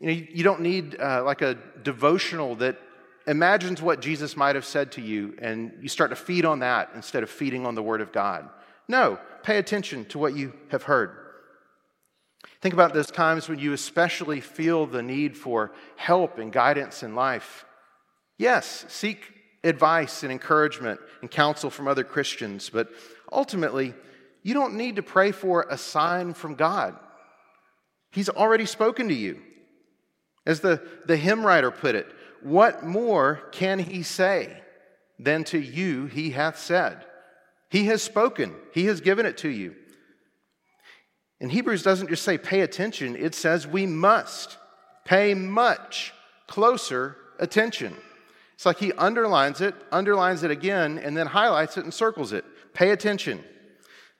[0.01, 2.79] you, know, you don't need uh, like a devotional that
[3.27, 6.91] imagines what Jesus might have said to you, and you start to feed on that
[6.95, 8.49] instead of feeding on the Word of God.
[8.89, 11.30] No, pay attention to what you have heard.
[12.61, 17.15] Think about those times when you especially feel the need for help and guidance in
[17.15, 17.65] life.
[18.39, 19.33] Yes, seek
[19.65, 22.89] advice and encouragement and counsel from other Christians, but
[23.33, 23.95] ultimately,
[24.43, 26.97] you don't need to pray for a sign from God.
[28.11, 29.43] He's already spoken to you.
[30.47, 32.07] As the, the hymn writer put it,
[32.43, 34.63] what more can he say
[35.19, 37.05] than to you he hath said?
[37.69, 39.77] He has spoken, he has given it to you.
[41.41, 44.59] And Hebrews doesn't just say pay attention, it says we must
[45.05, 46.13] pay much
[46.47, 47.97] closer attention.
[48.55, 52.45] It's like he underlines it, underlines it again, and then highlights it and circles it.
[52.75, 53.43] Pay attention.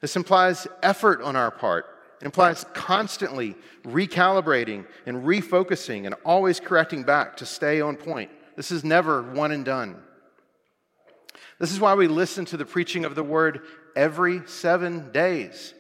[0.01, 1.85] This implies effort on our part.
[2.23, 3.55] It implies constantly
[3.85, 8.31] recalibrating and refocusing and always correcting back to stay on point.
[8.57, 9.97] This is never one and done.
[11.59, 13.61] This is why we listen to the preaching of the word
[13.95, 15.75] every seven days.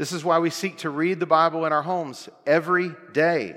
[0.00, 3.54] This is why we seek to read the Bible in our homes every day.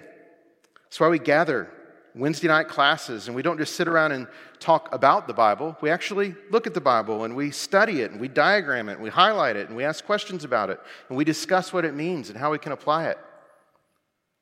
[0.83, 1.71] That's why we gather
[2.15, 4.27] Wednesday night classes and we don't just sit around and
[4.59, 5.77] talk about the Bible.
[5.79, 9.01] We actually look at the Bible and we study it and we diagram it and
[9.01, 12.27] we highlight it and we ask questions about it and we discuss what it means
[12.27, 13.17] and how we can apply it.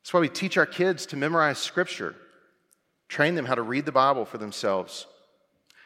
[0.02, 2.16] That's why we teach our kids to memorize Scripture,
[3.06, 5.06] train them how to read the Bible for themselves.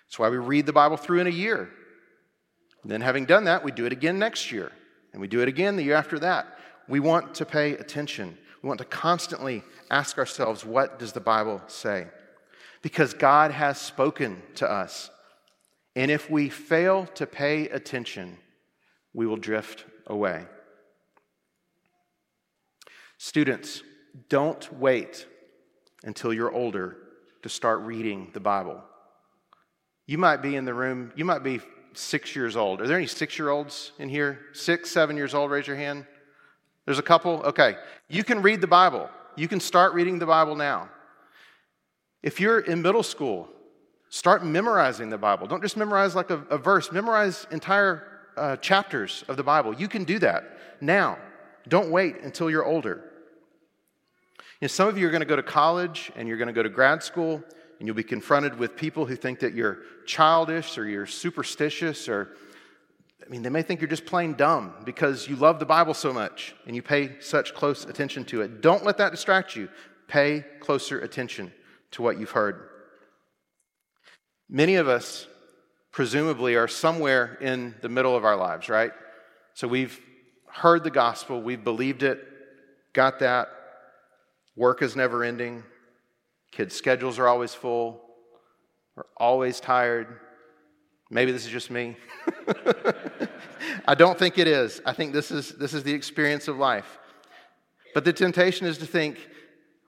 [0.07, 1.69] That's why we read the Bible through in a year.
[2.83, 4.73] And then, having done that, we do it again next year.
[5.17, 6.59] And we do it again the year after that.
[6.89, 8.37] We want to pay attention.
[8.61, 12.09] We want to constantly ask ourselves, what does the Bible say?
[12.83, 15.09] Because God has spoken to us.
[15.95, 18.37] And if we fail to pay attention,
[19.15, 20.45] we will drift away.
[23.17, 23.83] Students,
[24.29, 25.27] don't wait
[26.05, 26.99] until you're older
[27.41, 28.85] to start reading the Bible.
[30.07, 31.61] You might be in the room, you might be
[31.99, 32.81] six years old.
[32.81, 34.41] Are there any six year olds in here?
[34.53, 35.51] Six, seven years old?
[35.51, 36.07] Raise your hand.
[36.85, 37.43] There's a couple?
[37.43, 37.77] Okay.
[38.09, 39.11] You can read the Bible.
[39.37, 40.89] You can start reading the Bible now.
[42.23, 43.49] If you're in middle school,
[44.09, 45.47] start memorizing the Bible.
[45.47, 49.75] Don't just memorize like a, a verse, memorize entire uh, chapters of the Bible.
[49.75, 51.19] You can do that now.
[51.69, 53.03] Don't wait until you're older.
[54.61, 56.55] You know, some of you are going to go to college and you're going to
[56.55, 57.43] go to grad school
[57.79, 62.37] and you'll be confronted with people who think that you're childish or you're superstitious or
[63.25, 66.13] I mean, they may think you're just plain dumb because you love the Bible so
[66.13, 68.61] much and you pay such close attention to it.
[68.61, 69.69] Don't let that distract you.
[70.07, 71.53] Pay closer attention
[71.93, 72.69] to what you've heard.
[74.49, 75.27] Many of us,
[75.91, 78.93] presumably, are somewhere in the middle of our lives, right?
[79.55, 79.99] So we've
[80.47, 82.23] heard the gospel, we've believed it,
[82.93, 83.49] got that.
[84.55, 85.65] Work is never ending,
[86.57, 88.01] Kids' schedules are always full.
[88.95, 90.07] We're always tired.
[91.11, 91.99] Maybe this is just me.
[93.87, 94.81] I don't think it is.
[94.87, 96.99] I think this is, this is the experience of life.
[97.93, 99.19] But the temptation is to think,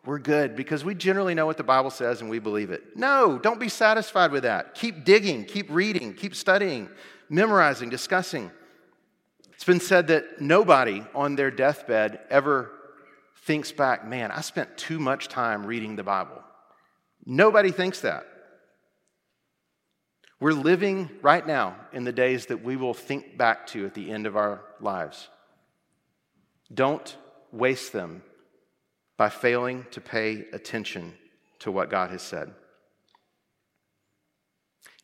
[0.04, 2.94] we're good because we generally know what the Bible says and we believe it.
[2.94, 4.74] No, don't be satisfied with that.
[4.74, 6.90] Keep digging, keep reading, keep studying,
[7.30, 8.50] memorizing, discussing.
[9.54, 12.72] It's been said that nobody on their deathbed ever
[13.44, 16.42] thinks back, man, I spent too much time reading the Bible.
[17.30, 18.26] Nobody thinks that.
[20.40, 24.10] We're living right now in the days that we will think back to at the
[24.10, 25.28] end of our lives.
[26.72, 27.16] Don't
[27.52, 28.22] waste them
[29.18, 31.12] by failing to pay attention
[31.58, 32.50] to what God has said.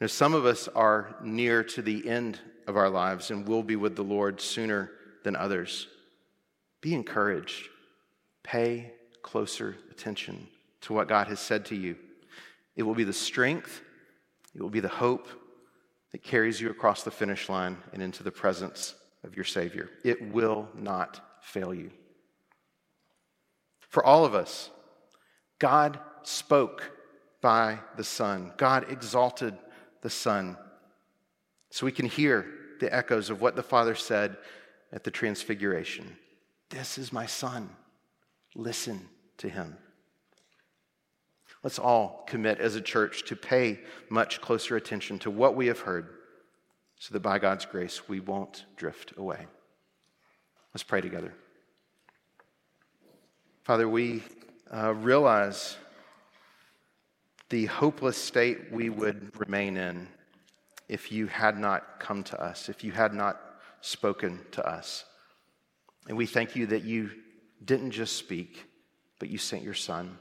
[0.00, 3.76] Now, some of us are near to the end of our lives and will be
[3.76, 4.92] with the Lord sooner
[5.24, 5.88] than others.
[6.80, 7.68] Be encouraged.
[8.42, 10.48] Pay closer attention
[10.82, 11.96] to what God has said to you.
[12.76, 13.82] It will be the strength,
[14.54, 15.28] it will be the hope,
[16.12, 18.94] that carries you across the finish line and into the presence
[19.24, 19.90] of your Savior.
[20.04, 21.90] It will not fail you.
[23.88, 24.70] For all of us,
[25.58, 26.92] God spoke
[27.40, 29.54] by the Son, God exalted
[30.02, 30.56] the Son.
[31.70, 32.46] So we can hear
[32.80, 34.36] the echoes of what the Father said
[34.92, 36.16] at the Transfiguration
[36.70, 37.70] This is my Son.
[38.54, 39.08] Listen
[39.38, 39.76] to him.
[41.64, 45.80] Let's all commit as a church to pay much closer attention to what we have
[45.80, 46.10] heard
[46.98, 49.46] so that by God's grace we won't drift away.
[50.74, 51.32] Let's pray together.
[53.62, 54.22] Father, we
[54.70, 55.78] uh, realize
[57.48, 60.06] the hopeless state we would remain in
[60.88, 63.40] if you had not come to us, if you had not
[63.80, 65.06] spoken to us.
[66.08, 67.10] And we thank you that you
[67.64, 68.66] didn't just speak,
[69.18, 70.18] but you sent your Son.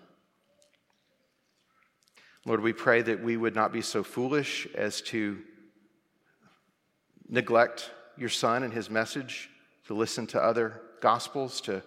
[2.46, 5.40] Lord, we pray that we would not be so foolish as to
[7.30, 9.50] neglect your Son and his message,
[9.88, 11.82] to listen to other gospels, to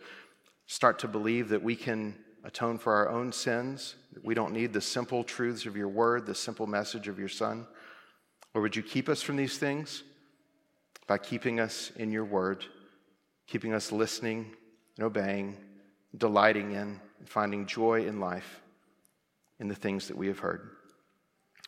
[0.66, 4.72] start to believe that we can atone for our own sins, that we don't need
[4.72, 7.66] the simple truths of your word, the simple message of your Son.
[8.54, 10.04] Or would you keep us from these things
[11.06, 12.64] by keeping us in your word,
[13.46, 14.52] keeping us listening
[14.96, 15.56] and obeying,
[16.16, 18.62] delighting in, and finding joy in life?
[19.58, 20.70] In the things that we have heard.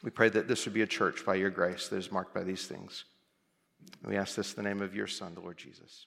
[0.03, 2.45] We pray that this would be a church by your grace that is marked by
[2.45, 3.05] these things.
[4.05, 6.07] We ask this in the name of your Son, the Lord Jesus.